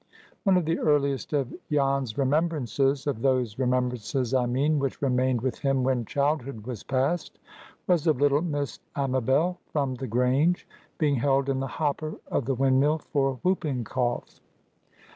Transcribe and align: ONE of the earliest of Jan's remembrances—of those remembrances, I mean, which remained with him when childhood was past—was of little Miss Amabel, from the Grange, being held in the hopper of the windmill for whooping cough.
ONE 0.45 0.57
of 0.57 0.65
the 0.65 0.79
earliest 0.79 1.31
of 1.31 1.53
Jan's 1.69 2.17
remembrances—of 2.17 3.21
those 3.21 3.59
remembrances, 3.59 4.33
I 4.33 4.47
mean, 4.47 4.79
which 4.79 4.99
remained 4.99 5.41
with 5.41 5.59
him 5.59 5.83
when 5.83 6.05
childhood 6.05 6.65
was 6.65 6.81
past—was 6.81 8.07
of 8.07 8.19
little 8.19 8.41
Miss 8.41 8.79
Amabel, 8.95 9.59
from 9.71 9.93
the 9.93 10.07
Grange, 10.07 10.67
being 10.97 11.17
held 11.17 11.49
in 11.49 11.59
the 11.59 11.67
hopper 11.67 12.15
of 12.31 12.45
the 12.45 12.55
windmill 12.55 12.97
for 12.97 13.35
whooping 13.43 13.83
cough. 13.83 14.39